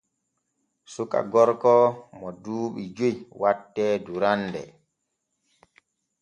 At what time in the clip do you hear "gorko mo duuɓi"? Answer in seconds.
1.31-2.83